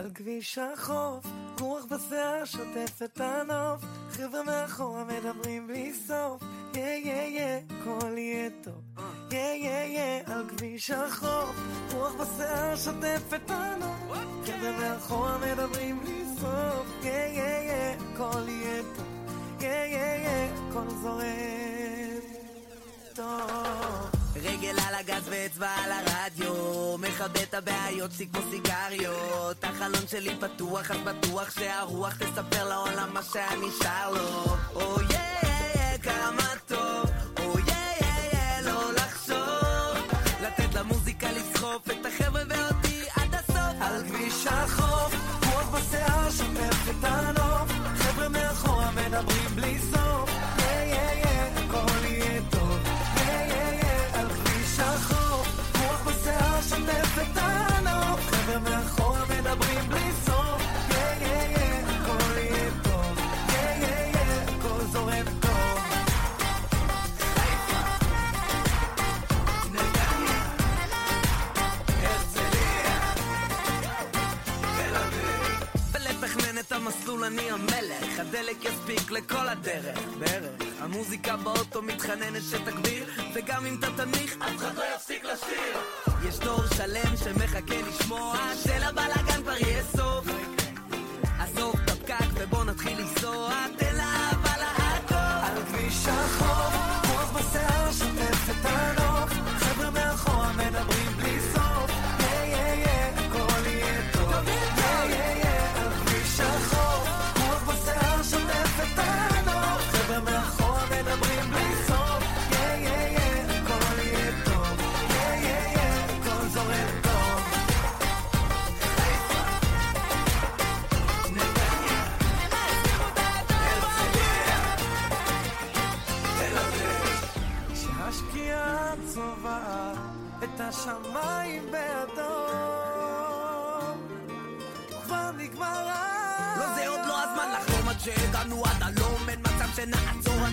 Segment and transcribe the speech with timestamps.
[0.00, 1.26] על כביש החוף,
[1.60, 6.42] רוח בשיער שוטף את הנוף, חבר'ה מאחורה מדברים בלי סוף,
[6.74, 9.02] יא יא יא, הכל יהיה טוב,
[9.32, 11.56] יא יא יא, על כביש החוף,
[11.92, 18.82] רוח בשיער שוטף את הנוף, חבר'ה מאחורה מדברים בלי סוף, יא יא יא, הכל יהיה
[18.96, 19.06] טוב,
[19.60, 22.20] יא יא יא, הכל זורם
[23.14, 24.19] טוב.
[24.35, 29.63] רגל על הגז ואצבע על הרדיו מכבה את הבעיות שלי כמו סיגריות.
[29.63, 34.55] החלון שלי פתוח אז בטוח שהרוח תספר לעולם מה שאני שר לו.
[34.75, 35.50] או יא כמה
[82.41, 85.77] מתחננת שתגביר וגם אם אתה תנמיך אף אחד לא יפסיק לשיר.
[86.27, 88.37] יש דור שלם שמחכה לשמוע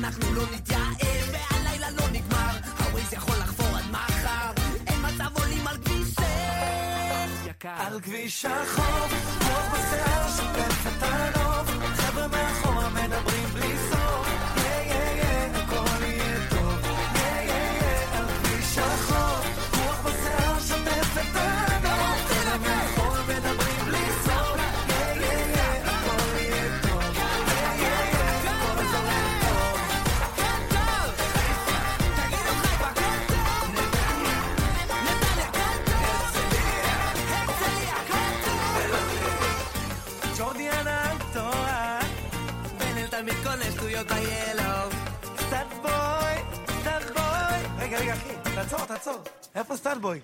[0.09, 2.51] אנחנו לא נתייאש והלילה לא נגמר.
[2.79, 4.53] הווייז יכול לחפור עד מחר.
[4.87, 6.21] אין מצב עולים על כביש 6
[7.47, 9.18] יקר על כביש החוף,
[43.27, 44.89] el con estudio Cayelo
[45.47, 46.34] סטאט בוי,
[46.81, 47.84] סטאט בוי.
[47.84, 49.23] רגע, רגע, אחי, תעצור, תעצור.
[49.55, 50.21] איפה סטאט בוי?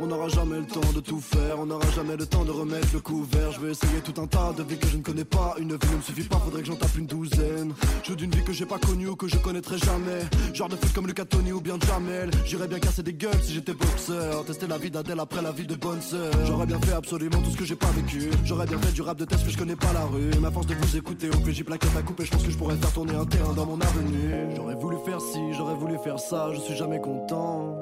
[0.00, 2.88] On n'aura jamais le temps de tout faire, on n'aura jamais le temps de remettre
[2.92, 3.52] le couvert.
[3.52, 5.54] Je vais essayer tout un tas de vies que je ne connais pas.
[5.58, 7.74] Une vie ne me suffit pas, faudrait que j'en tape une douzaine.
[8.02, 10.20] Je veux d'une vie que j'ai pas connue ou que je connaîtrai jamais.
[10.52, 12.30] Genre de foot comme Lucas Tony ou bien Jamel.
[12.44, 14.44] J'irais bien casser des gueules si j'étais boxeur.
[14.44, 16.32] Tester la vie d'Adèle après la vie de bonne sœur.
[16.46, 18.30] J'aurais bien fait absolument tout ce que j'ai pas vécu.
[18.44, 20.30] J'aurais bien fait du rap de test, mais je connais pas la rue.
[20.40, 22.56] Ma force de vous écouter au PJ plaqué ma coupe et je pense que je
[22.56, 24.54] pourrais faire tourner un terrain dans mon avenue.
[24.56, 27.80] J'aurais voulu faire ci, j'aurais voulu faire ça, je suis jamais content.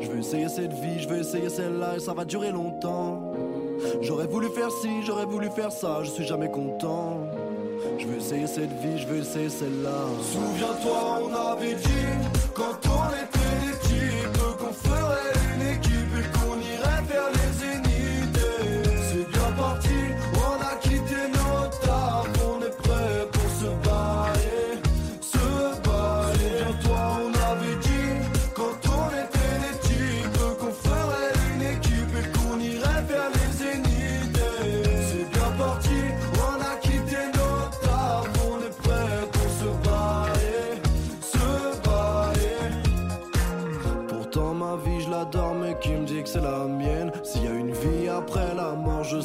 [0.00, 3.32] Je veux essayer cette vie, je veux essayer celle-là et ça va durer longtemps.
[4.00, 7.20] J'aurais voulu faire ci, j'aurais voulu faire ça, je suis jamais content.
[7.98, 10.06] Je veux essayer cette vie, je veux essayer celle-là.
[10.22, 12.45] Souviens-toi, on avait dit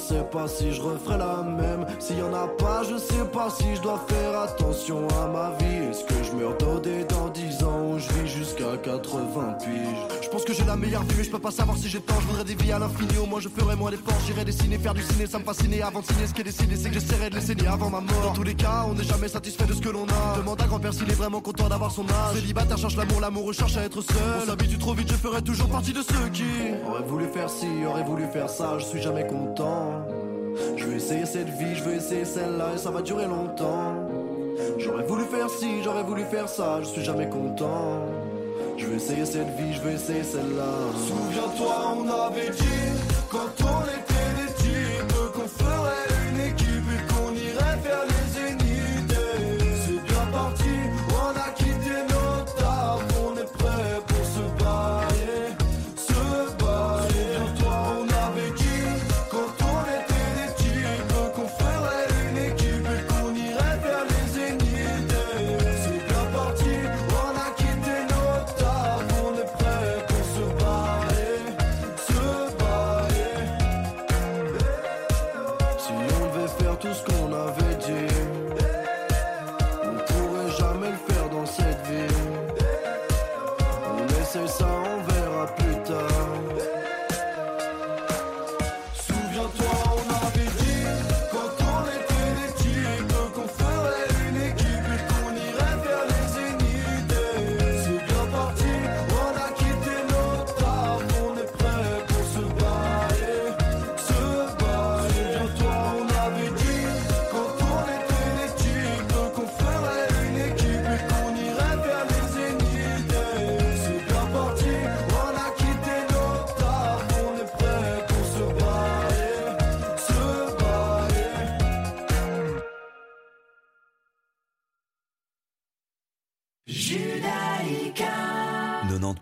[0.01, 1.85] sais pas si je referai la même.
[1.99, 5.51] S'il y en a pas, je sais pas si je dois faire attention à ma
[5.59, 5.89] vie.
[5.89, 7.60] Est-ce que je meurs dodé dans 10 ans ou
[8.01, 9.71] je vis jusqu'à 80 piges
[10.21, 12.19] Je pense que j'ai la meilleure vie, mais je peux pas savoir si j'ai tort.
[12.21, 14.17] Je voudrais des vies à l'infini, au moins je ferai moins d'efforts.
[14.25, 15.73] J'irai dessiner, faire du ciné, ça me fascine.
[15.81, 18.01] Avant de signer, ce qui est décidé, c'est que j'essaierai de les saigner avant ma
[18.01, 18.21] mort.
[18.23, 20.37] Dans tous les cas, on n'est jamais satisfait de ce que l'on a.
[20.37, 22.35] Demande à grand-père s'il est vraiment content d'avoir son âge.
[22.35, 24.15] Célibataire cherche l'amour, l'amour cherche à être seul.
[24.43, 26.43] On s'habitue trop vite, je ferai toujours partie de ceux qui
[26.87, 28.77] auraient voulu faire ci, auraient voulu faire ça.
[28.79, 30.05] Je suis jamais content.
[30.77, 34.10] Je vais essayer cette vie, je vais essayer celle-là et ça va durer longtemps.
[34.77, 38.05] J'aurais voulu faire ci, j'aurais voulu faire ça, je suis jamais content.
[38.77, 40.73] Je vais essayer cette vie, je vais essayer celle-là.
[41.07, 42.89] Souviens-toi, on avait dit
[43.29, 44.10] quand on était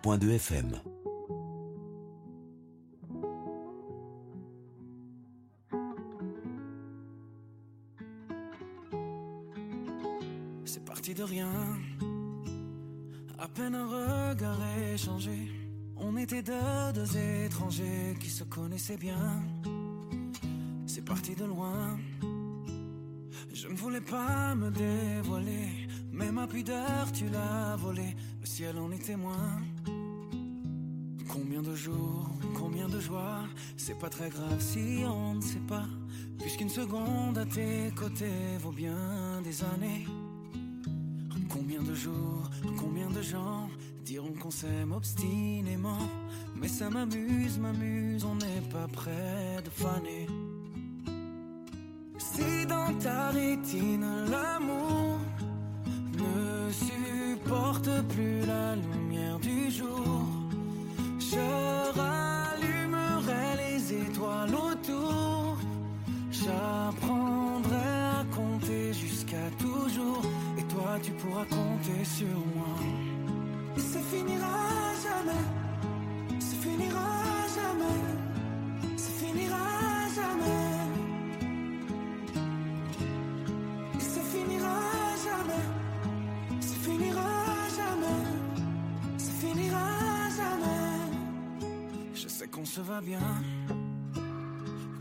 [0.02, 0.80] 90.2 FM.
[10.64, 11.50] C'est parti de rien.
[13.38, 14.58] À peine un regard
[14.92, 15.48] échangé.
[15.96, 19.42] On était deux, deux étrangers qui se connaissaient bien.
[20.86, 21.98] C'est parti de loin.
[23.52, 25.88] Je ne voulais pas me dévoiler.
[26.12, 28.14] Mais ma pudeur, tu l'as volée.
[28.40, 29.60] Le ciel en est témoin.
[31.32, 33.44] Combien de jours, combien de joies,
[33.76, 35.86] c'est pas très grave si on ne sait pas,
[36.40, 40.06] puisqu'une seconde à tes côtés vaut bien des années.
[41.48, 43.68] Combien de jours, combien de gens
[44.04, 46.08] diront qu'on s'aime obstinément,
[46.56, 50.26] mais ça m'amuse, m'amuse, on n'est pas près de faner.
[52.18, 55.20] Si dans ta rétine l'amour
[56.18, 58.89] ne supporte plus la lumière
[61.32, 65.58] je rallumerai les étoiles autour.
[66.30, 70.22] J'apprendrai à compter jusqu'à toujours.
[70.58, 72.76] Et toi, tu pourras compter sur moi.
[73.76, 74.58] Et ça finira
[75.06, 75.44] jamais.
[76.40, 77.08] Ça finira
[77.58, 78.09] jamais.
[92.50, 93.42] Qu'on se va bien.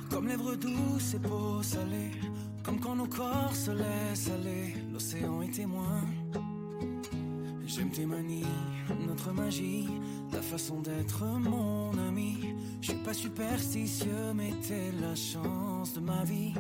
[0.10, 2.12] Comme lèvres douces et peau salée.
[2.63, 4.75] Comme quand nos corps se laissent aller.
[4.91, 6.01] L'océan est témoin.
[7.65, 8.44] J'aime tes manies,
[9.08, 9.88] notre magie,
[10.32, 12.56] ta façon d'être mon ami.
[12.82, 16.53] Je suis pas superstitieux, mais t'es la chance de ma vie.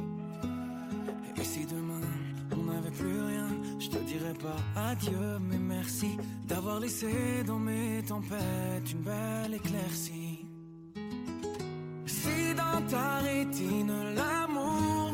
[1.35, 2.07] Et si demain
[2.51, 3.47] on n'avait plus rien,
[3.79, 6.15] je te dirais pas adieu, mais merci
[6.47, 10.28] d'avoir laissé dans mes tempêtes une belle éclaircie.
[12.87, 15.11] Ta rétine l'amour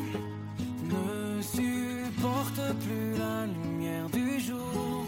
[0.83, 5.05] ne supporte plus la lumière du jour,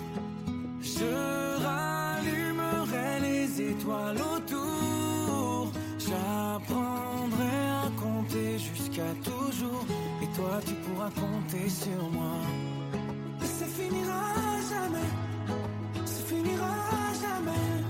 [0.82, 5.72] je rallumerai les étoiles autour.
[6.00, 9.86] J'apprendrai à compter jusqu'à toujours.
[10.24, 12.38] Et toi, tu pourras compter sur moi.
[13.42, 14.34] Et ça finira
[14.70, 15.10] jamais.
[16.06, 16.76] Ça finira
[17.22, 17.87] jamais.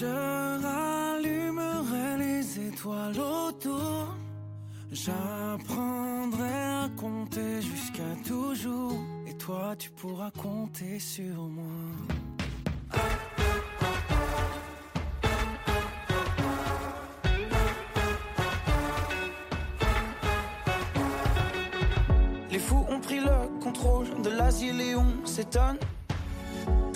[0.00, 4.16] Je rallumerai les étoiles autour.
[4.90, 6.54] J'apprendrai
[6.84, 8.94] à compter jusqu'à toujours.
[9.26, 11.64] Et toi, tu pourras compter sur moi.
[22.50, 25.76] Les fous ont pris le contrôle de l'asile et on s'étonne.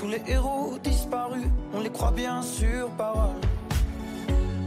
[0.05, 3.41] Tous les héros disparus, on les croit bien sur parole.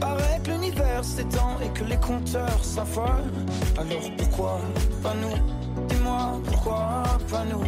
[0.00, 3.32] Paraît que l'univers s'étend et que les compteurs s'affolent.
[3.78, 4.58] Alors pourquoi
[5.00, 5.86] pas nous?
[5.86, 7.62] Dis-moi pourquoi pas nous?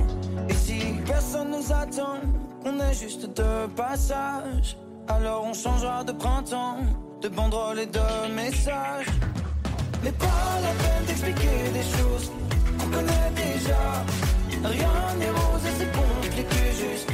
[0.48, 2.18] Et si personne nous attend,
[2.64, 4.76] on est juste de passage.
[5.06, 6.78] Alors on changera de printemps,
[7.22, 9.06] de banderole et de messages.
[10.02, 10.26] Mais pas
[10.60, 12.32] la peine d'expliquer des choses
[12.80, 13.78] qu'on connaît déjà.
[14.64, 17.08] Rien n'est rose et c'est compliqué, juste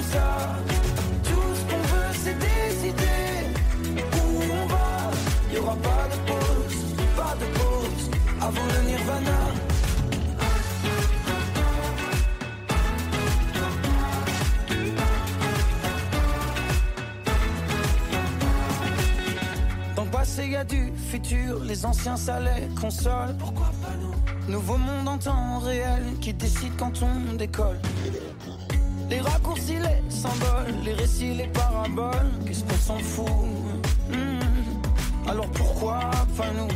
[0.00, 3.52] Tout ce qu'on veut, c'est décider
[4.16, 5.10] où on va.
[5.52, 9.40] Y aura pas de pause, pas de pause avant le nirvana.
[19.96, 23.36] Dans le passé, y a du futur, les anciens ça les console.
[23.38, 24.14] Pourquoi pas nous?
[24.50, 27.78] Nouveau monde en temps réel qui décide quand on décolle.
[29.10, 33.26] Les raccourcis, les symboles, les récits, les paraboles, qu'est-ce qu'on s'en fout?
[34.08, 35.28] Hmm.
[35.28, 35.98] Alors pourquoi
[36.36, 36.68] pas nous?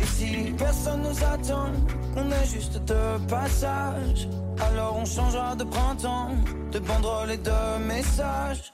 [0.00, 1.70] Et si personne nous attend,
[2.12, 4.28] qu'on est juste de passage,
[4.60, 6.30] alors on changera de printemps,
[6.72, 8.72] de banderole et de messages.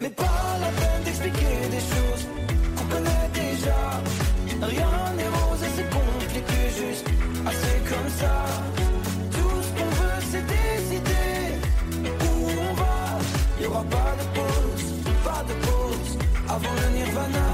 [0.00, 0.24] Mais pas
[0.58, 2.26] la peine d'expliquer des choses
[2.76, 3.80] qu'on connaît déjà.
[4.62, 7.06] Rien n'est rose et c'est compliqué, juste
[7.46, 8.34] assez comme ça.
[9.32, 10.71] Tout ce qu'on veut, c'est décider
[13.84, 14.84] pas de pause,
[15.24, 17.48] pas de pause avant le nirvana.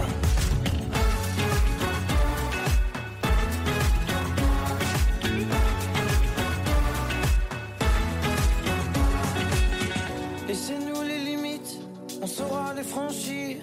[10.47, 11.78] Laissez-nous les limites,
[12.23, 13.56] on saura les franchir.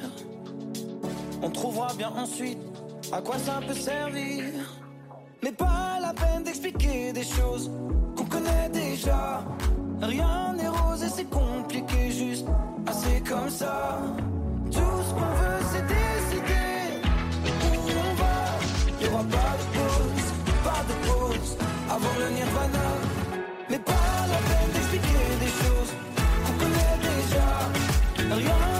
[1.41, 2.59] On trouvera bien ensuite
[3.11, 4.43] à quoi ça peut servir.
[5.43, 7.69] Mais pas la peine d'expliquer des choses
[8.15, 9.43] qu'on connaît déjà.
[10.01, 12.45] Rien n'est rose et c'est compliqué, juste
[12.87, 13.99] assez comme ça.
[14.71, 17.01] Tout ce qu'on veut, c'est décider
[17.45, 18.35] où on va.
[19.01, 20.27] Y aura pas de pause,
[20.63, 21.57] pas de pause
[21.89, 22.87] avant le nirvana.
[23.69, 25.91] Mais pas la peine d'expliquer des choses
[26.45, 27.47] qu'on connaît déjà.
[28.35, 28.74] Rien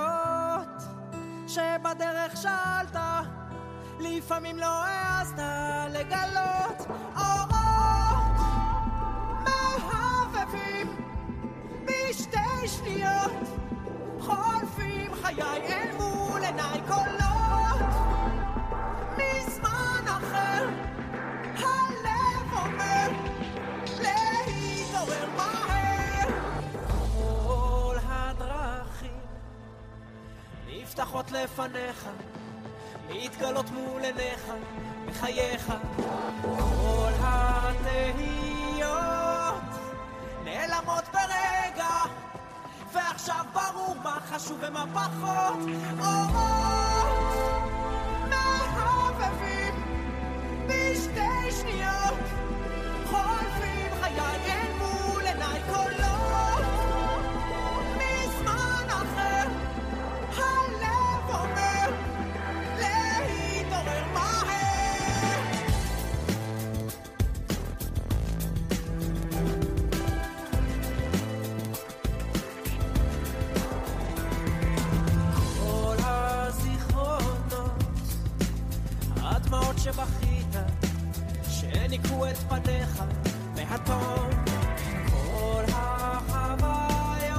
[1.47, 2.97] שבדרך שאלת,
[4.00, 5.42] לפעמים לא העזת
[5.90, 8.38] לגלות אורות
[9.45, 10.97] מהבהבים
[11.85, 13.33] בשתי שניות
[14.21, 17.38] חולפים חיי אל מול עיניי קולות
[30.99, 32.09] נפתחות לפניך
[33.09, 34.52] מתגלות מול עיניך
[35.07, 35.73] בחייך.
[36.43, 38.55] כל התהיות
[40.45, 41.97] נעלמות ברגע
[42.93, 45.59] ועכשיו ברור מה חשוב ומה פחות.
[46.00, 47.37] אורות
[48.28, 49.75] מהבהבים
[50.67, 52.19] בשתי שניות
[53.11, 56.08] חולפים חיי אל מול עיניי קולות
[79.92, 80.57] שבכית,
[81.49, 83.02] שניקו את פניך
[83.54, 84.30] מהתום.
[85.11, 87.33] כל החוויות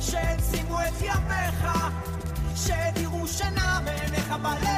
[0.00, 1.66] שהעצימו את ימיך,
[2.54, 4.69] שהדירו שינה מעיניך בלב.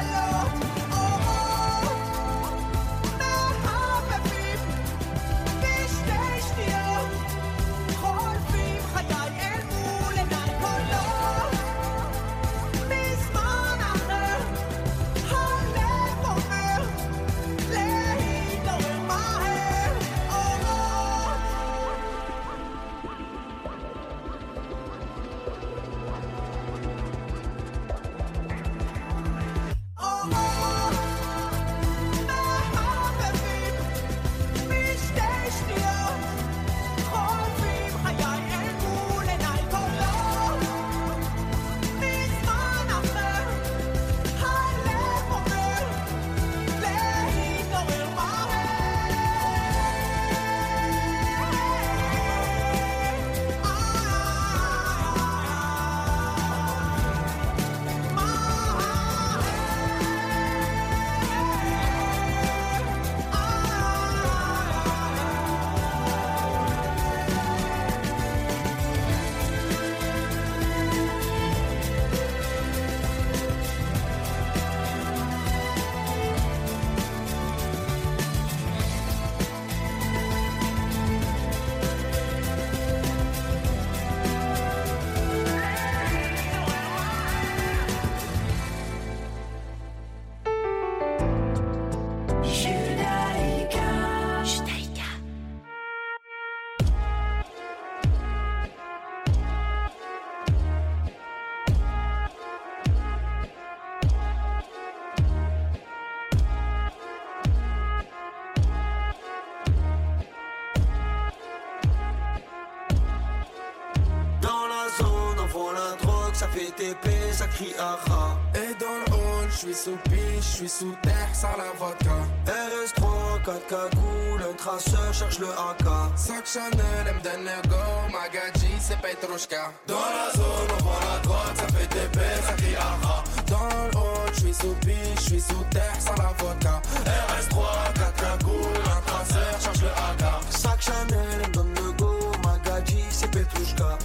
[117.61, 122.09] Et dans le hall, je suis sous piche, je suis sous terre, sans la vodka.
[122.47, 125.85] RS3, 4 cagoules, un traceur cherche le AK.
[126.15, 127.21] Sac Chanel, M
[127.69, 127.75] go,
[128.11, 129.71] Magadji, c'est Petrushka.
[129.87, 133.23] Dans la zone, on voit la droite, ça fait TP, ça crie aha.
[133.47, 136.81] Dans le hall, je suis sous piche, je suis sous terre, sans la vodka.
[137.05, 140.23] RS3, 4 cagoules, un traceur cherche le AK.
[140.49, 143.97] Sac Chanel, M go, Magadji, c'est Petrushka.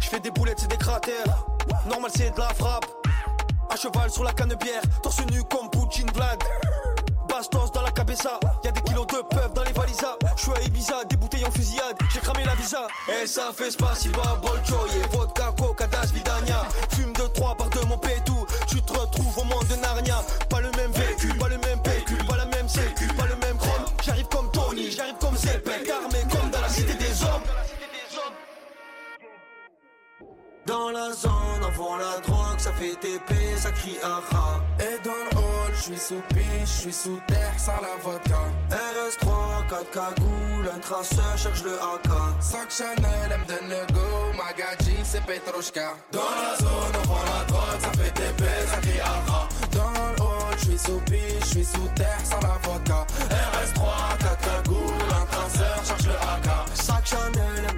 [0.00, 1.46] J'fais des boulettes, c'est des cratères.
[1.86, 2.86] Normal c'est de la frappe.
[3.70, 6.42] À cheval sur la canne bière, torse nu comme Poutine Vlad.
[7.28, 10.16] Bastos dans la cabessa, y'a des kilos de peuf dans les valisas.
[10.36, 12.86] J'suis à Ibiza, des bouteilles en fusillade, j'ai cramé la visa.
[13.08, 16.62] Et ça fait spasiba, bolcho, et vodka, coca, das, vidania.
[16.90, 20.22] Fume de trois par de mon pétou, tu te retrouves au monde de Narnia.
[20.50, 20.70] Pas le
[30.72, 34.58] Dans la zone, avant la drogue, ça fait TP, ça crie aha.
[34.80, 38.40] Et dans le hall, je suis sous piche, je suis sous terre, sans la vodka.
[38.70, 42.08] RS3, 4 cagoules, un traceur cherche le AK.
[42.40, 44.00] Sac Chanel, M de go,
[44.34, 45.92] Magadji, c'est Petrushka.
[46.10, 49.48] Dans la zone, avant la drogue, ça fait TP, ça crie aha.
[49.72, 53.06] Dans le hall, je suis sous piche, je suis sous terre, sans la vodka.
[53.28, 56.48] RS3, 4 cagoules, un traceur cherche le AK.
[56.72, 57.76] Sac Chanel,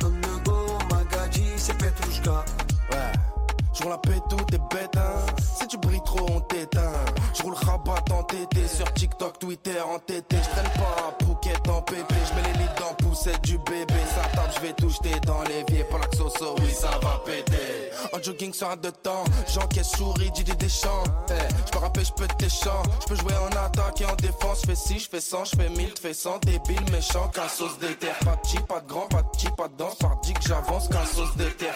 [3.85, 5.27] J'roule la pète tout t'es bête hein.
[5.59, 6.91] Si tu brilles trop on t'éteint.
[7.35, 10.37] J'roule rabat en tété Sur TikTok, Twitter en tété.
[10.43, 13.93] J'traîne pas un Phuket en pépé J'mets les lits dans poussette du bébé.
[14.15, 15.85] Ça tape j'vais tout jeter dans l'évier.
[15.85, 17.91] Pour la soso oui ça va péter.
[18.15, 21.05] En jogging sur un de temps J'encaisse souris, Didi Deschamps.
[21.29, 24.63] Hey, J'peux rapper, j'peux chants J'peux jouer en attaque et en défense.
[24.65, 28.41] J'fais 6, j'fais 100, j'fais 1000, j'fais 100 Débile, méchant, qu'un sauce d'éther Pas de
[28.41, 29.97] petit, pas de grand, pas de pas de danse.
[29.97, 31.75] Par dit que j'avance, qu'un sauce d'éther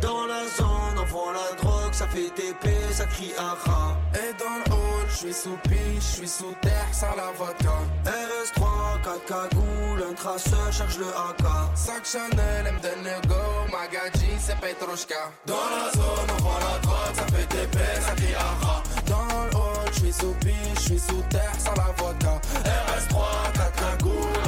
[0.00, 3.96] dans la zone, on vend la drogue, ça fait TP, ça crie aha.
[4.14, 5.58] Et dans le hall, je suis sous
[5.96, 7.76] je suis sous terre, sans la vodka.
[8.04, 11.44] RS3, 4 cagoules, un traceur cherche le AK.
[11.74, 13.34] Sac Chanel, M de go,
[13.70, 15.30] Magadji, c'est Petrushka.
[15.46, 18.82] Dans la zone, on vend la drogue, ça fait TP, ça crie aha.
[19.06, 20.34] Dans le hall, je suis sous
[20.74, 22.40] je suis sous terre, sans la vodka.
[22.64, 24.39] RS3, 4 cagoules,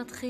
[0.00, 0.24] notre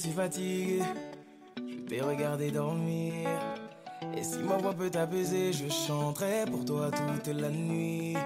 [0.00, 0.80] suis fatigué,
[1.58, 3.28] je t'ai regardé dormir.
[4.16, 8.16] Et si ma voix peut t'apaiser, je chanterai pour toi toute la nuit.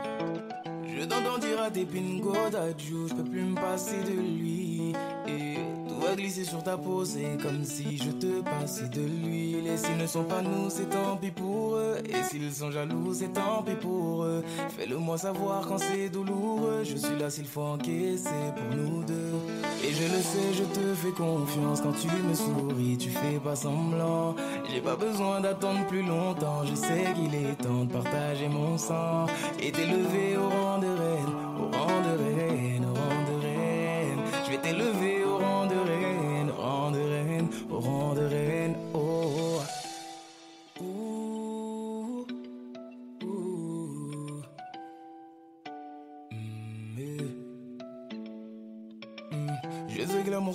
[0.87, 4.92] Je t'entends dire à tes pingo d'adjou, je peux plus me passer de lui.
[5.26, 5.56] Et
[5.88, 9.66] tout va glisser sur ta peau, c'est comme si je te passais de l'huile.
[9.66, 11.96] Et s'ils ne sont pas nous, c'est tant pis pour eux.
[12.08, 14.44] Et s'ils sont jaloux, c'est tant pis pour eux.
[14.76, 16.84] Fais-le moi savoir quand c'est douloureux.
[16.84, 19.63] Je suis là s'il faut encaisser pour nous deux.
[19.86, 23.54] Et je le sais, je te fais confiance quand tu me souris, tu fais pas
[23.54, 24.34] semblant.
[24.72, 29.26] J'ai pas besoin d'attendre plus longtemps, je sais qu'il est temps de partager mon sang.
[29.60, 34.20] Et t'élever au rang de reine, au rang de reine, au rang de reine.
[34.46, 35.13] Je vais t'élever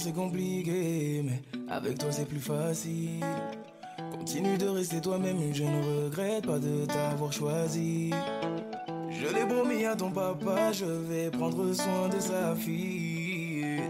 [0.10, 3.24] c'est compliqué, mais avec toi c'est plus facile.
[4.18, 8.12] Continue de rester toi-même, je ne regrette pas de t'avoir choisi.
[9.10, 13.19] Je l'ai promis à ton papa, je vais prendre soin de sa fille.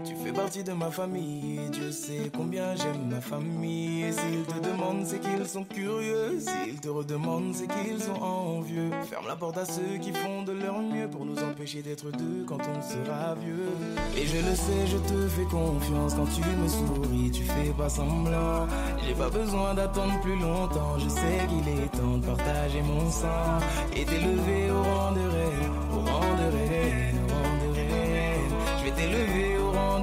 [0.04, 4.12] Tu fais partie de ma famille, Dieu sait combien j'aime ma famille.
[4.12, 6.38] S'ils te demandent, c'est qu'ils sont curieux.
[6.38, 8.90] S'ils te redemandent, c'est qu'ils sont envieux.
[9.08, 12.44] Ferme la porte à ceux qui font de leur mieux pour nous empêcher d'être deux
[12.46, 13.68] quand on sera vieux.
[14.16, 17.88] Et je le sais, je te fais confiance quand tu me souris, tu fais pas
[17.88, 18.66] semblant.
[19.06, 23.58] J'ai pas besoin d'attendre plus longtemps, je sais qu'il est temps de partager mon sang.
[23.94, 25.59] Et t'élever au rang de reine,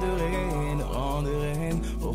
[0.08, 2.12] de reine, rang de reine, au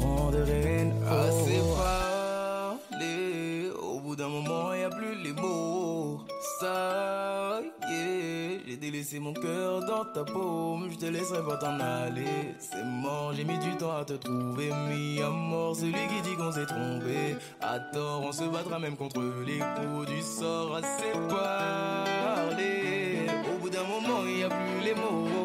[1.46, 3.70] c'est parler.
[3.82, 6.22] Au bout d'un moment, y a plus les mots.
[6.60, 10.90] Ça y est, j'ai délaissé mon cœur dans ta paume.
[10.92, 12.56] Je te laisserai pas t'en aller.
[12.60, 14.72] C'est mort, j'ai mis du temps à te trouver.
[14.90, 17.36] Mis à mort, celui qui dit qu'on s'est trompé.
[17.62, 20.76] À tort, on se battra même contre les coups du sort.
[20.76, 23.28] Assez parler.
[23.54, 25.43] Au bout d'un moment, y a plus les mots.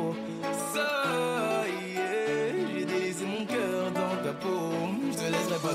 [5.60, 5.68] T'en.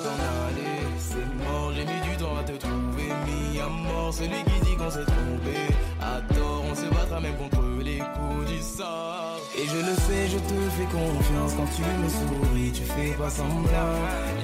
[0.98, 3.10] C'est mort, j'ai mis du temps à te trouver.
[3.28, 5.58] Mis à mort, celui qui dit qu'on s'est trompé.
[6.02, 9.40] À tort, on se battra même contre les coups du sort.
[9.58, 13.30] Et je le sais, je te fais confiance quand tu me souris, tu fais pas
[13.30, 13.94] semblant.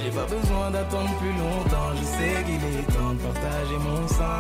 [0.04, 4.38] J'ai pas besoin d'attendre plus longtemps, je sais qu'il est temps de partager mon sang.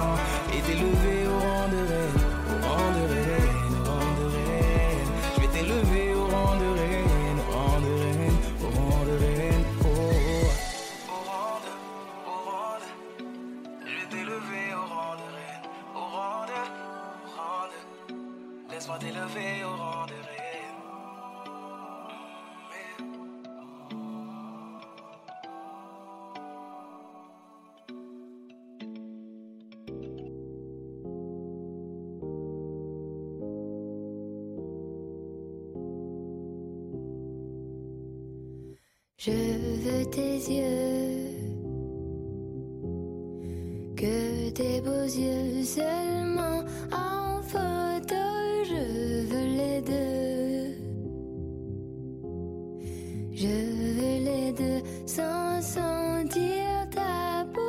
[40.09, 41.27] Tes yeux,
[43.95, 48.15] que tes beaux yeux seulement en photo.
[48.65, 50.75] Je veux les deux,
[53.31, 57.59] je veux les deux sans sentir ta peau.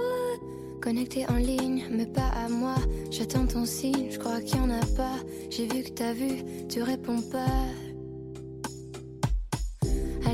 [0.80, 2.76] Connecté en ligne, mais pas à moi.
[3.10, 5.18] J'attends ton signe, je crois qu'il y en a pas.
[5.50, 7.66] J'ai vu que t'as vu, tu réponds pas.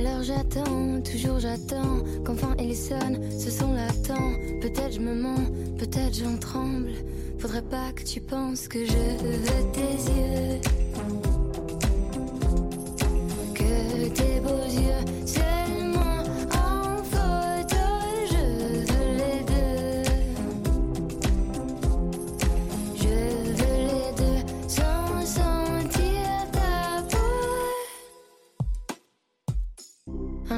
[0.06, 4.34] Alors j'attends, toujours j'attends qu'enfin il sonne, ce son l'attend.
[4.60, 6.92] Peut-être je me mens, peut-être j'en tremble.
[7.38, 10.85] Faudrait pas que tu penses que je veux tes yeux.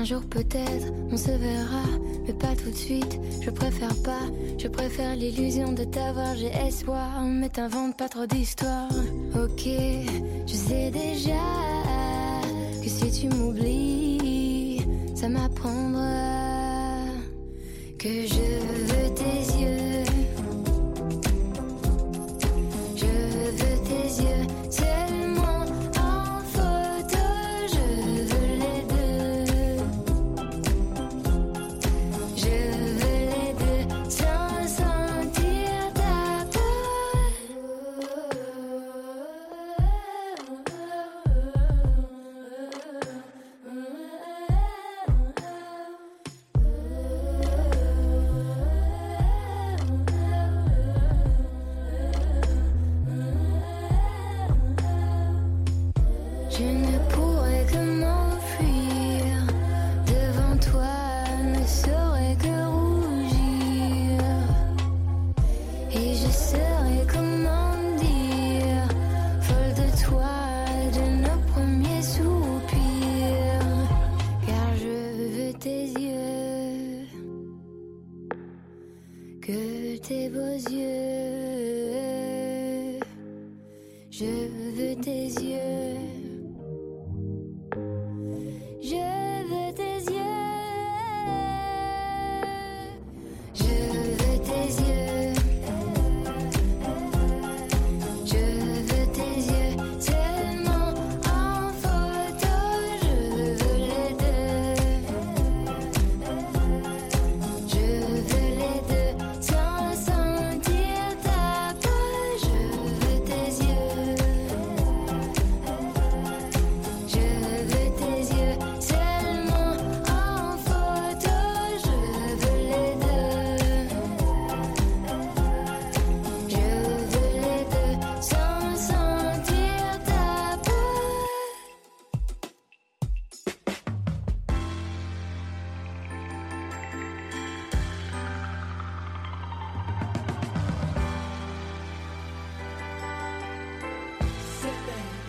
[0.09, 1.85] Jour peut-être on se verra,
[2.27, 3.21] mais pas tout de suite.
[3.43, 4.23] Je préfère pas,
[4.57, 6.35] je préfère l'illusion de t'avoir.
[6.35, 8.89] J'ai espoir, mais t'invente pas trop d'histoires.
[9.35, 9.69] Ok,
[10.47, 11.45] je sais déjà
[12.83, 14.81] que si tu m'oublies,
[15.15, 17.05] ça m'apprendra
[17.99, 18.98] que je veux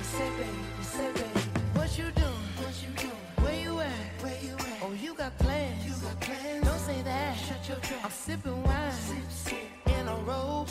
[0.09, 1.41] say, baby, say, baby,
[1.75, 2.47] what you doing?
[2.61, 3.23] What you doing?
[3.43, 4.23] Where you at?
[4.23, 4.77] Where you at?
[4.83, 5.85] Oh, you got plans?
[5.85, 6.65] You got plans?
[6.67, 7.37] Don't say that.
[7.37, 8.05] Shut your trap.
[8.05, 8.91] I'm sipping wine.
[8.91, 9.97] Sip, sip.
[9.97, 10.67] In a robe.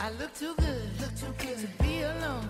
[0.00, 0.86] I look too good.
[1.00, 2.48] Look too good to be alone.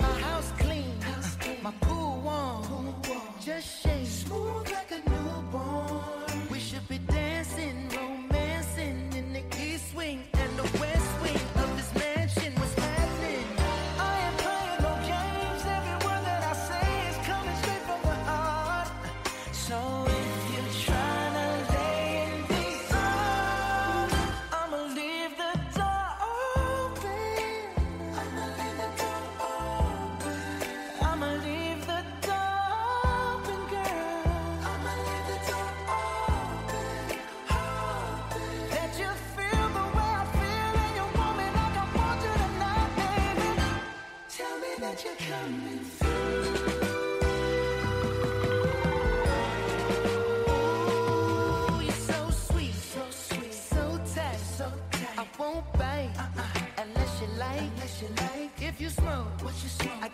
[0.00, 1.00] My house clean.
[1.00, 1.36] House.
[1.62, 2.94] My pool warm.
[3.40, 4.06] Just shake.
[4.06, 6.48] Smooth like a newborn.
[6.50, 10.35] We should be dancing, romancing in the key swing.
[59.62, 60.05] just.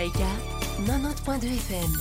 [0.00, 0.32] Judaïka,
[0.86, 1.92] 90.2 FM.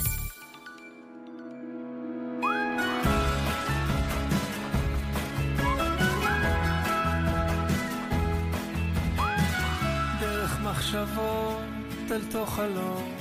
[10.21, 13.11] דרך מחשבות אל תוך חלום.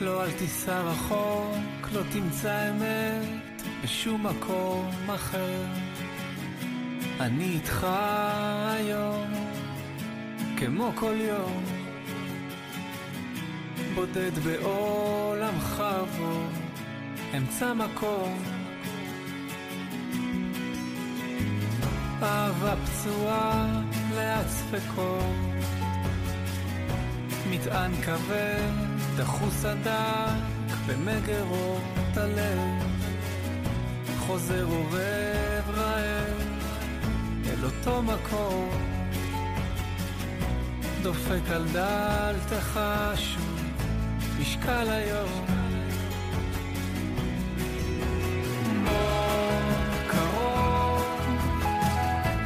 [0.00, 5.64] לא אל תיסע רחוק, לא תמצא אמת בשום מקום אחר.
[7.20, 7.86] אני איתך
[8.68, 9.32] היום
[10.56, 11.75] כמו כל יום.
[13.94, 16.46] בודד בעולם חבור,
[17.36, 18.38] אמצע מקום.
[22.22, 23.82] אהבה פצועה
[24.16, 25.36] לאט ספקות,
[27.50, 28.72] מטען כבד,
[29.16, 32.82] דחוס הדק במגרות הלב,
[34.18, 36.42] חוזר עובד רעב
[37.46, 38.70] אל אותו מקום,
[41.02, 42.80] דופק על דלתך
[43.16, 43.55] שוב.
[44.40, 45.44] משקל היום.
[48.86, 49.60] אור
[50.08, 51.26] קרוב,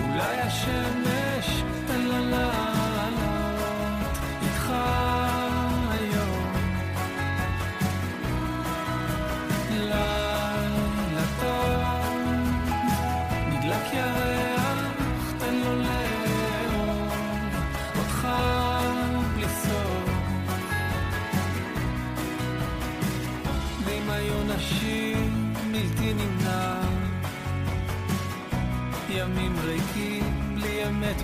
[0.01, 1.10] אולי השם...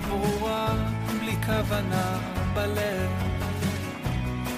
[0.09, 0.75] ברורה,
[1.19, 2.19] בלי כוונה
[2.53, 3.11] בלב,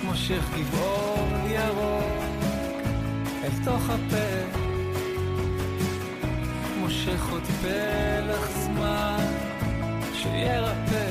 [0.03, 2.23] מושך גבעור ירוק
[3.43, 4.59] אל תוך הפה,
[6.79, 9.25] מושך עוד פלח זמן
[10.13, 11.08] שירפא.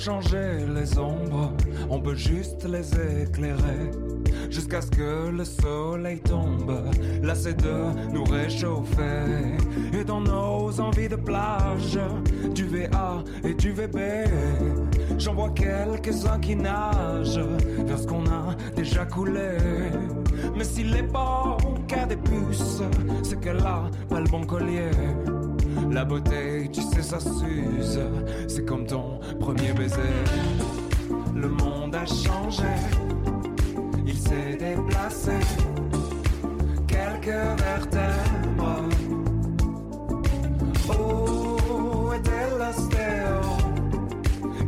[0.00, 1.52] Changer les ombres,
[1.90, 2.88] on peut juste les
[3.22, 3.90] éclairer.
[4.48, 6.72] Jusqu'à ce que le soleil tombe,
[7.34, 9.58] c'est de nous réchauffer.
[9.92, 11.98] Et dans nos envies de plage,
[12.54, 13.98] du VA et du VB,
[15.18, 17.46] j'en vois quelques-uns qui nagent
[17.84, 19.58] vers ce qu'on a déjà coulé.
[20.56, 22.82] Mais s'il est pas au des puces,
[23.22, 24.90] c'est qu'elle a pas le bon collier.
[25.90, 28.00] La beauté, tu sais, ça s'use.
[28.48, 29.09] C'est comme ton
[29.54, 30.14] premier baiser.
[31.34, 32.74] Le monde a changé.
[34.06, 35.38] Il s'est déplacé.
[36.86, 38.88] Quelques vertèbres.
[40.88, 43.40] Oh, était l'ostéo.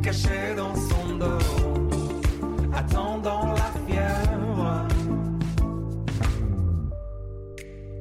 [0.03, 1.45] Caché dans son dos.
[2.74, 4.87] Attendant la fièvre?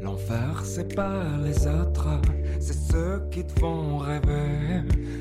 [0.02, 2.08] L'enfer, c'est pas les autres
[2.62, 4.61] c'est ceux qui te font rêver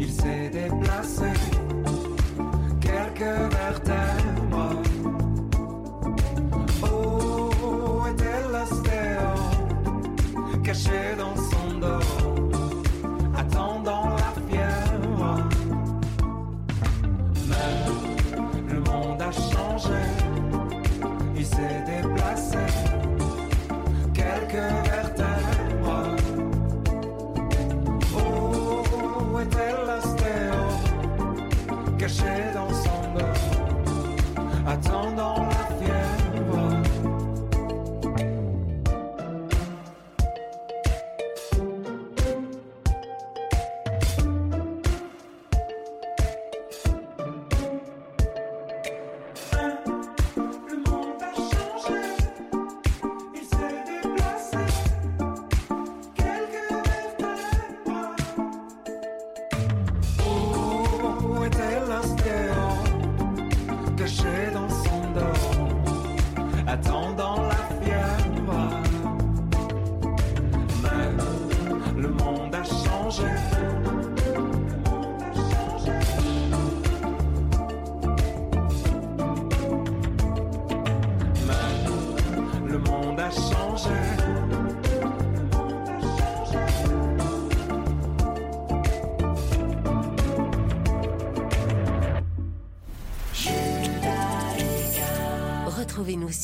[0.00, 1.30] il s'est déplacé,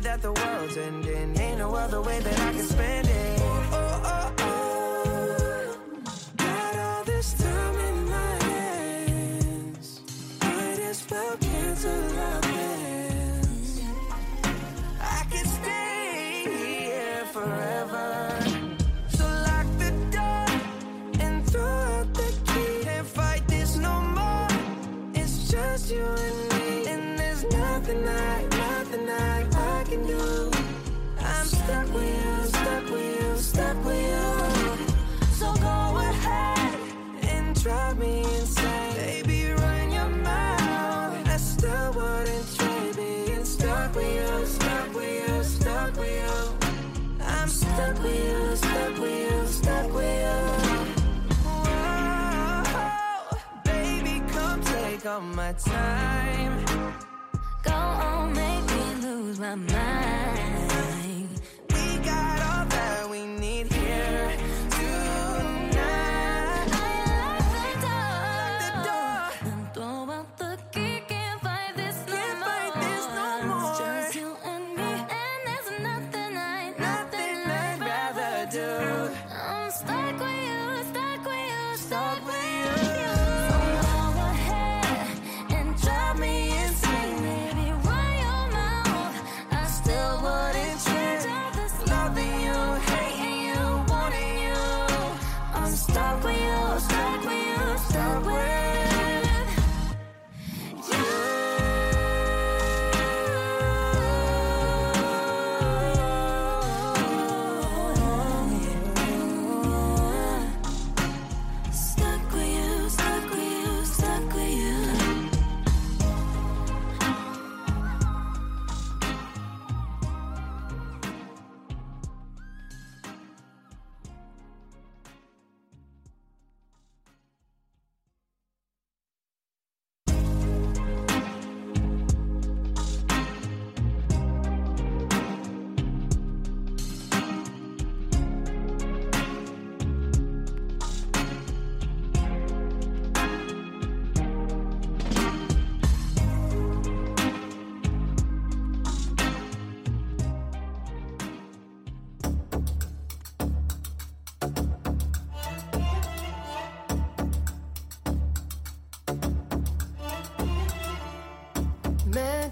[0.00, 0.47] that the world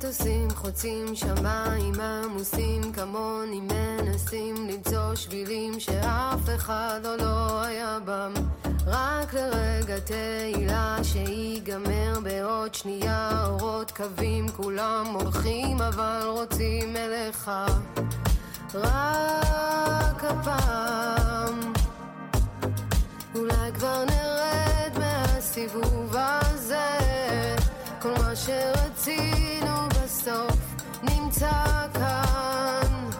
[0.06, 8.32] מטוסים חוצים שמיים עמוסים כמוני מנסים למצוא שבילים שאף אחד עוד לא היה בם.
[8.86, 17.50] רק לרגע תהילה שיגמר בעוד שנייה אורות קווים כולם הולכים אבל רוצים אליך.
[18.74, 21.72] רק הפעם.
[23.34, 26.98] אולי כבר נרד מהסיבוב הזה.
[28.02, 29.95] כל מה שרצינו
[30.26, 33.10] בסוף נמצא כאן.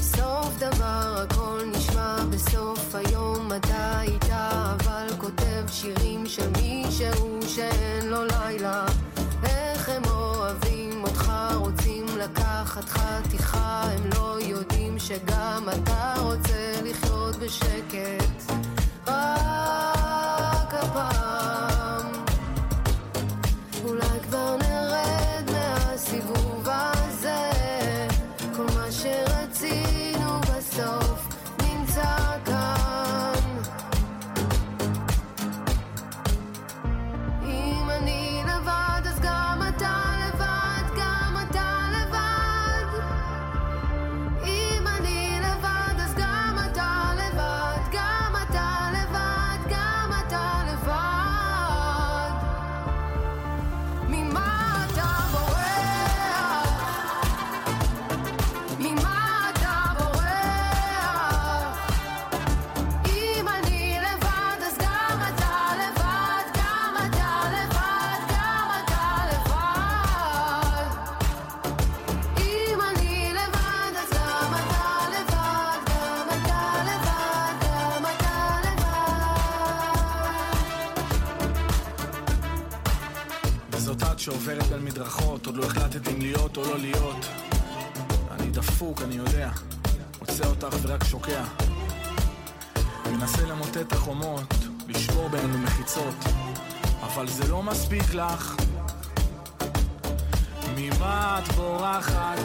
[0.00, 8.24] סוף דבר הכל נשמע בסוף היום אתה איתה אבל כותב שירים של מישהו שאין לו
[8.24, 8.86] לילה
[9.44, 18.39] איך הם אוהבים אותך רוצים לקחת חתיכה הם לא יודעים שגם אתה רוצה לחיות בשקט
[88.80, 89.50] דפוק, אני יודע.
[90.20, 91.42] מוצא אותך ורק שוקע.
[93.12, 94.54] מנסה למוטט החומות,
[94.88, 96.14] לשבור בינינו מחיצות.
[97.02, 98.56] אבל זה לא מספיק לך.
[100.76, 102.38] ממה את בורחת?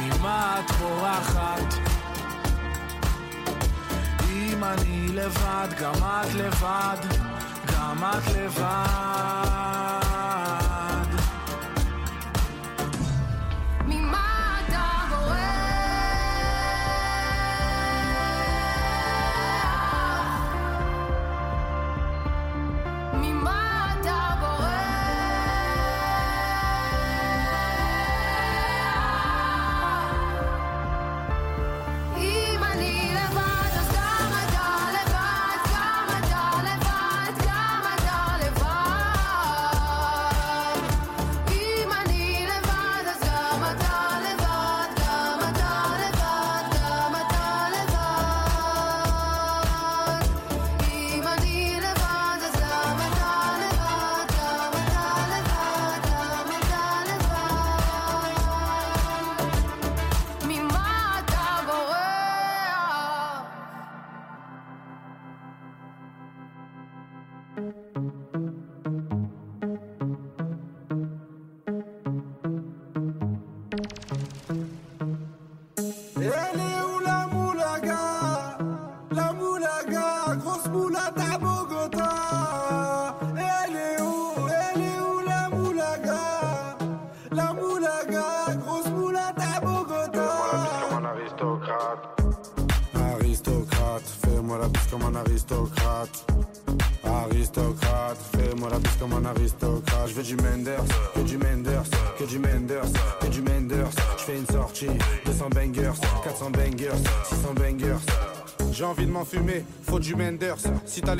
[0.00, 1.74] ממה את בורחת?
[4.30, 6.98] אם אני לבד, גם את לבד,
[7.72, 9.83] גם את לבד.
[67.54, 68.43] Faut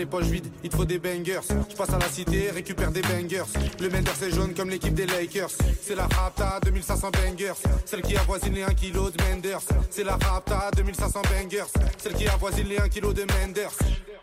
[0.05, 1.41] les poches vides, il te faut des bangers.
[1.71, 3.45] Je passe à la cité, récupère des bangers.
[3.81, 5.51] Le Menders est jaune comme l'équipe des Lakers.
[5.81, 7.55] C'est la Rapta 2500 bangers.
[7.87, 9.63] Celle qui avoisine les 1 kg de Menders.
[9.91, 11.73] C'est la Rapta 2500 bangers.
[11.97, 13.73] Celle qui avoisine les 1 kg de Menders.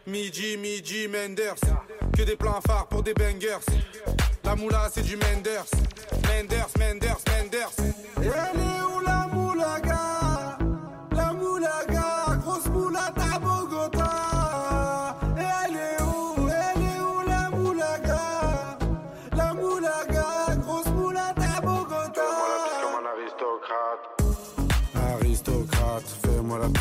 [0.05, 1.55] Midi, midi, Menders.
[2.15, 3.65] Que des plans phares pour des bangers.
[4.43, 5.65] La moula, c'est du Menders.
[6.27, 7.71] Menders, Menders, Menders.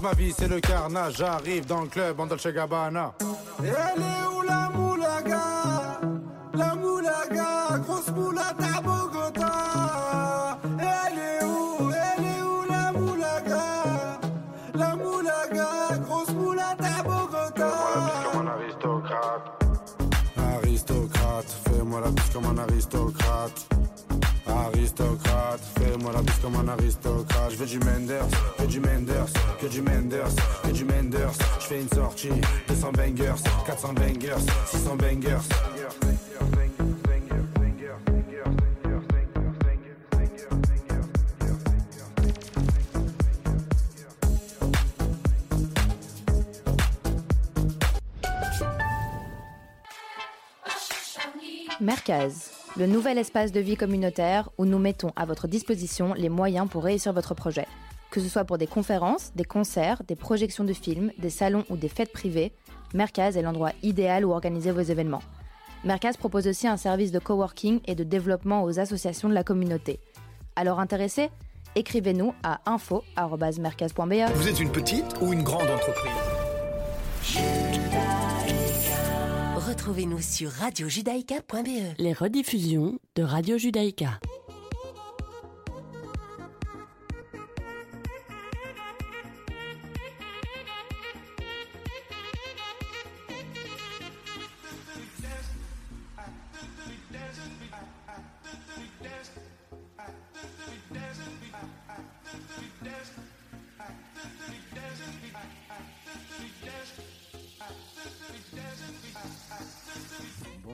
[0.00, 1.16] ma vie c'est le carnage.
[1.18, 3.14] J'arrive dans le club en Dolce Gabbana.
[3.58, 6.00] elle est où la moulaga?
[6.54, 10.58] La moulaga, grosse moulata à Bogota.
[10.78, 13.62] elle est où Elle est où la moulaga?
[14.74, 17.70] La moulaga, grosse moulata à Bogota.
[17.70, 19.64] Fais-moi la comme un aristocrate.
[20.36, 23.68] Aristocrate, fais-moi la bise comme un aristocrate.
[24.46, 25.60] Aristocrate,
[26.10, 27.50] fais-moi la comme un aristocrate.
[27.50, 28.26] Je veux du Menders,
[28.58, 31.32] que du Menders, que du Menders, que du Menders.
[31.60, 32.30] Je fais une sortie,
[32.68, 33.34] 200 bangers,
[33.66, 34.34] 400 bangers,
[34.66, 35.38] 600 bangers.
[51.80, 56.68] Merkaz le nouvel espace de vie communautaire où nous mettons à votre disposition les moyens
[56.68, 57.66] pour réussir votre projet.
[58.10, 61.76] Que ce soit pour des conférences, des concerts, des projections de films, des salons ou
[61.76, 62.52] des fêtes privées,
[62.94, 65.22] Merkaz est l'endroit idéal où organiser vos événements.
[65.84, 70.00] Merkaz propose aussi un service de coworking et de développement aux associations de la communauté.
[70.56, 71.30] Alors intéressé
[71.76, 74.34] Écrivez-nous à info.merkaz.be.
[74.34, 76.10] Vous êtes une petite ou une grande entreprise?
[79.80, 81.96] Retrouvez-nous sur radiojudaïka.be.
[81.96, 84.20] Les rediffusions de Radio Judaïka.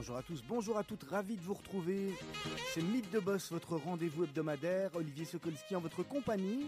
[0.07, 2.13] Bonjour à tous, bonjour à toutes, ravi de vous retrouver.
[2.73, 4.89] C'est Mythe de Boss, votre rendez-vous hebdomadaire.
[4.95, 6.67] Olivier Sokolski en votre compagnie.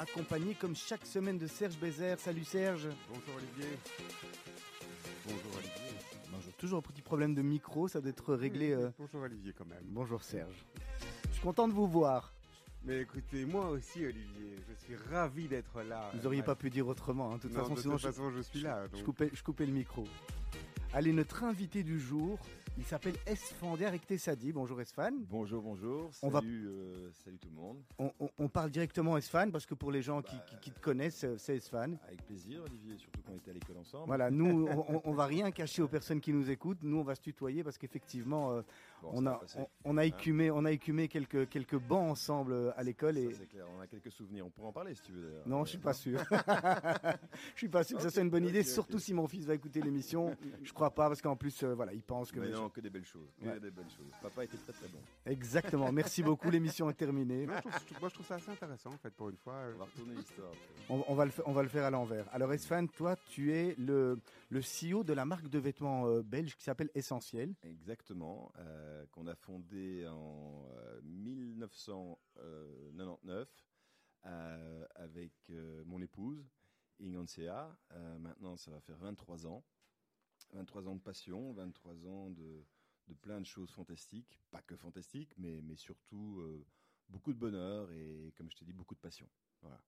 [0.00, 2.18] Accompagné comme chaque semaine de Serge Bézère.
[2.18, 2.88] Salut Serge.
[3.10, 3.76] Bonjour Olivier.
[5.26, 5.98] Bonjour Olivier.
[6.32, 6.52] Bonjour.
[6.54, 8.72] Toujours un petit problème de micro, ça doit être réglé.
[8.72, 9.84] euh, Bonjour Olivier quand même.
[9.88, 10.64] Bonjour Serge.
[11.28, 12.32] Je suis content de vous voir.
[12.84, 16.10] Mais écoutez, moi aussi Olivier, je suis ravi d'être là.
[16.14, 16.46] Vous auriez Ouais.
[16.46, 17.32] pas pu dire autrement.
[17.32, 17.36] hein.
[17.36, 19.66] De toute Non, façon, de sinon toute façon, je suis là, Je coupais, je coupais
[19.66, 20.04] le micro.
[20.96, 22.38] Allez, notre invité du jour,
[22.78, 24.50] il s'appelle Esfan Derek Tessadi.
[24.50, 25.10] Bonjour Esfan.
[25.28, 26.08] Bonjour, bonjour.
[26.22, 27.82] On va- Salut, euh, salut tout le monde.
[27.98, 30.80] On, on- on parle directement Esfan parce que pour les gens qui, qui- qui te
[30.80, 31.98] connaissent, euh, c'est Esfan.
[32.06, 34.06] Avec plaisir, Olivier, surtout qu'on était à l'école ensemble.
[34.06, 36.82] Voilà, nous, on, on va rien cacher aux personnes qui nous écoutent.
[36.82, 38.62] Nous, on va se tutoyer parce qu'effectivement, euh,
[39.02, 42.52] Bon, on, a, on, on a Hein écumé, on a écumé quelques, quelques bancs ensemble
[42.52, 43.18] euh, à l'école.
[43.18, 43.32] Et...
[43.34, 43.64] c'est clair.
[43.76, 44.46] On a quelques souvenirs.
[44.46, 45.28] On pourra en parler si tu veux.
[45.28, 45.48] d'ailleurs.
[45.48, 46.20] Non, je suis pas sûr.
[47.54, 49.54] je suis pas sûr que ça soit une bonne idée, surtout si mon fils va
[49.54, 50.36] écouter l'émission.
[50.62, 52.40] Je crois pas parce qu'en plus, euh, voilà, il pense que.
[52.40, 53.28] Mais non, que des belles choses.
[53.40, 53.60] Que Ouais.
[53.60, 54.10] des belles choses.
[54.22, 54.98] Papa était très très bon.
[55.26, 55.92] Exactement.
[55.92, 56.50] Merci beaucoup.
[56.50, 57.46] L'émission est terminée.
[57.46, 59.36] Moi je, trouve, je trouve- moi, je trouve ça assez intéressant en fait pour une
[59.36, 59.54] fois.
[59.74, 60.50] On va retourner l'histoire.
[60.88, 62.26] On, on va le, on va le faire à l'envers.
[62.32, 64.18] Alors, Esfan, toi, tu es le,
[64.48, 67.54] le CEO de la marque de vêtements euh, belge qui s'appelle Essentiel.
[67.62, 68.52] Exactement.
[68.58, 73.48] euh, qu'on a fondé en euh, 1999
[74.26, 75.32] euh, avec
[75.84, 76.48] mon épouse,
[77.00, 77.76] Ingansea.
[78.18, 79.64] Maintenant, ça va faire 23 ans.
[80.52, 82.64] 23 ans de passion, 23 ans de,
[83.22, 84.40] plein de choses fantastiques.
[84.50, 86.42] Pas que fantastiques, mais, mais surtout
[87.08, 89.28] beaucoup de bonheur et, comme je t'ai dit, beaucoup de passion.
[89.60, 89.80] Voilà.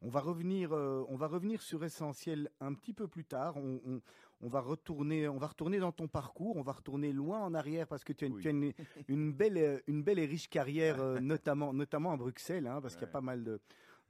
[0.00, 3.56] On va revenir, euh, on va revenir sur Essentiel un petit peu plus tard.
[3.56, 4.00] On, on-
[4.40, 6.56] on va retourner, on va retourner dans ton parcours.
[6.56, 8.42] On va retourner loin en arrière parce que tu as, une- Oui.
[8.42, 8.72] tu as une,
[9.08, 12.94] une belle, euh, une belle et riche carrière, euh, notamment, notamment à Bruxelles, hein, parce
[12.94, 13.60] qu'il y a pas mal de,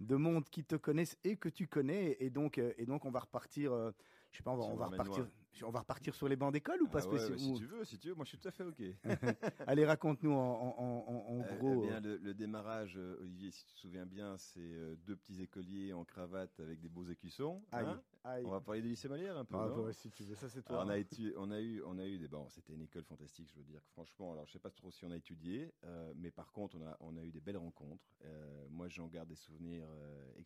[0.00, 2.18] de monde qui te connaissent et que tu connais.
[2.20, 3.72] Et donc, et donc, on va repartir.
[3.72, 3.90] euh,
[4.30, 5.24] je sais pas, on va, on repartir.
[5.24, 5.30] loin.
[5.64, 7.58] On va repartir sur les bancs d'école ou pas Ah ouais, spécial- ouais, si ou-
[7.58, 8.82] tu veux, si tu veux, moi je suis tout à fait ok.
[9.66, 11.82] Allez, raconte-nous en, en- en- en Euh, gros.
[11.84, 14.96] eh bien, euh, le, le démarrage, euh, Olivier, si tu te souviens bien, c'est euh,
[15.06, 17.62] deux petits écoliers en cravate avec des beaux écussons.
[17.72, 18.02] Aïe, hein?
[18.24, 18.44] aïe.
[18.46, 19.56] On va parler du lycée Molière un peu.
[19.56, 19.76] Ah, non?
[19.76, 20.76] bah ouais, si tu veux, ça c'est toi.
[20.82, 23.04] Alors, on a étu- on a eu, on a eu des, bon, c'était une école
[23.04, 23.82] fantastique, je veux dire.
[23.92, 26.86] Franchement, alors je sais pas trop si on a étudié, euh, mais par contre, on
[26.86, 28.04] a, on a eu des belles rencontres.
[28.24, 29.86] Euh, moi, j'en garde des souvenirs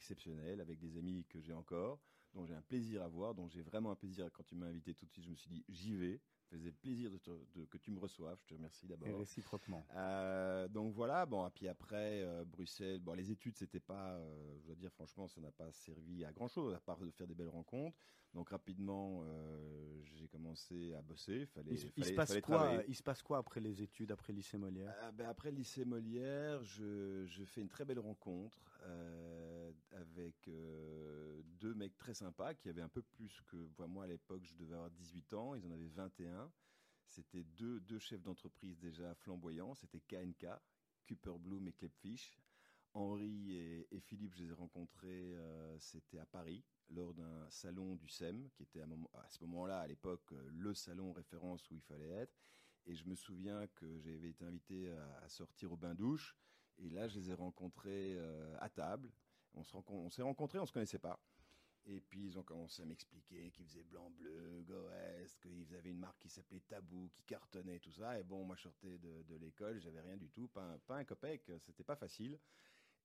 [0.02, 2.00] exceptionnels avec des amis que j'ai encore,
[2.34, 4.28] dont j'ai un plaisir à voir, dont j'ai vraiment un plaisir.
[4.32, 6.20] Quand tu m'as invité tout de suite, je me suis dit, j'y vais.
[6.50, 8.38] Ça faisait plaisir de, te- de- que tu me reçoives.
[8.40, 9.08] Je te remercie d'abord.
[9.08, 9.86] Et réciproquement.
[9.94, 14.58] Euh, donc voilà, bon, et puis après, euh, Bruxelles, bon, les études, c'était pas, euh,
[14.60, 17.28] je dois dire, franchement, ça n'a pas servi à grand chose, à part de faire
[17.28, 17.96] des belles rencontres.
[18.34, 19.24] Donc rapidement,
[20.04, 21.44] j'ai commencé à bosser.
[21.46, 22.84] Fallait, il, se- il fallait- se passe quoi travailler.
[22.88, 25.12] Il se passe quoi après les études, après le lycée Molière?
[25.12, 28.80] Ben, après le lycée Molière, je, je fais une très belle rencontre
[29.92, 33.56] avec euh, deux mecs très sympas qui avaient un peu plus que
[33.86, 34.44] moi à l'époque.
[34.44, 36.50] Je devais avoir 18 ans, ils en avaient 21.
[37.06, 39.74] C'était deux, deux chefs d'entreprise déjà flamboyants.
[39.74, 40.46] C'était KNK,
[41.06, 42.38] Cooper Bloom et Klepfish.
[42.94, 43.56] Henri
[43.90, 48.50] et, Philippe, je les ai rencontrés, euh, c'était à Paris, lors d'un salon du SEM,
[48.50, 52.36] qui était à, ce moment-là, à l'époque, euh, le salon référence où il fallait être.
[52.84, 54.90] Et je me souviens que j'avais été invité
[55.22, 56.36] à, sortir au bain-douche.
[56.78, 58.18] Et là, je les ai rencontrés
[58.58, 59.08] à table.
[59.54, 59.70] On se
[60.10, 61.18] s'est rencontrés, on ne se connaissait pas.
[61.86, 66.18] Et puis, ils ont commencé à m'expliquer qu'ils faisaient blanc-bleu, Goest, qu'ils avaient une marque
[66.20, 68.20] qui s'appelait Tabou, qui cartonnait, tout ça.
[68.20, 70.96] Et bon, moi, je sortais de, de l'école, j'avais rien du tout, pas un, pas
[70.96, 72.38] un copec, c'était pas facile.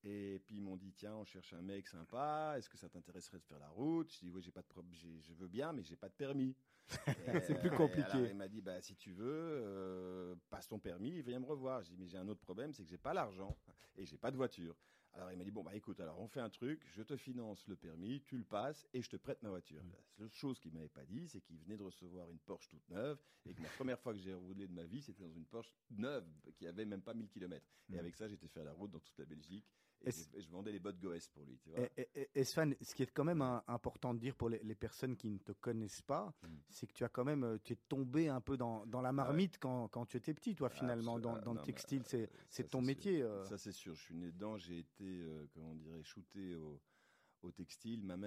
[0.03, 3.39] Et puis ils m'ont dit tiens on cherche un mec sympa, est-ce que ça t'intéresserait
[3.39, 4.11] de faire la route?
[4.13, 6.55] Je dis oui j'ai pas de je veux bien mais j'ai pas de permis.
[7.43, 8.11] C'est plus compliqué.
[8.11, 11.83] alors, il m'a dit bah si tu veux euh, passe ton permis, viens me revoir.
[11.83, 13.57] J'ai dit mais j'ai un autre problème c'est que j'ai pas l'argent
[13.97, 14.75] et j'ai pas de voiture.
[15.13, 17.65] Alors il m'a dit bon bah écoute alors on fait un truc, je te finance
[17.67, 19.81] le permis, tu le passes et je te prête ma voiture.
[19.83, 22.87] La seule chose qu'il m'avait pas dit c'est qu'il venait de recevoir une Porsche toute
[22.89, 25.45] neuve et que la première fois que j'ai roulé de ma vie c'était dans une
[25.45, 27.65] Porsche neuve qui avait même pas 1000 km.
[27.89, 27.99] Et Mm.
[27.99, 29.65] avec ça j'étais fait la route dans toute la Belgique
[30.05, 31.57] et, je, et je vendais les bottes Goes pour lui.
[31.57, 31.79] Tu vois.
[31.97, 34.59] Et, et- et- Sven, ce qui est quand même un- important de dire pour les,
[34.63, 36.47] les personnes qui ne te connaissent pas, Mm.
[36.69, 39.57] c'est que tu as quand même, tu es tombé un peu dans, dans la marmite
[39.59, 42.29] quand, quand tu étais petit, toi finalement, dans, le textile, c'est
[42.63, 43.17] euh, ton métier.
[43.17, 43.27] sûr.
[43.29, 43.43] euh.
[43.45, 43.95] Ça c'est sûr.
[43.95, 44.57] Je suis né dedans.
[44.57, 46.79] J'ai été, euh, comment on dirait, shooté au,
[47.41, 48.03] au textile.
[48.03, 48.15] Ma mère